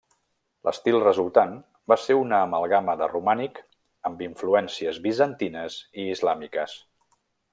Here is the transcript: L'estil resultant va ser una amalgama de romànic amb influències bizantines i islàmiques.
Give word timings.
L'estil 0.67 0.95
resultant 1.01 1.51
va 1.93 1.97
ser 2.05 2.15
una 2.21 2.39
amalgama 2.45 2.95
de 3.03 3.09
romànic 3.11 3.61
amb 4.11 4.25
influències 4.29 4.99
bizantines 5.05 5.79
i 6.05 6.11
islàmiques. 6.17 6.77